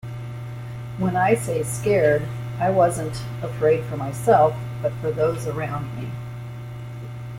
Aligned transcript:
When 0.97 1.15
I 1.15 1.35
say 1.35 1.61
scared, 1.61 2.23
I 2.59 2.71
wasn't 2.71 3.21
afraid 3.43 3.85
for 3.85 3.97
myself, 3.97 4.55
but 4.81 4.93
for 4.93 5.11
those 5.11 5.45
around 5.45 5.95
me. 6.01 6.09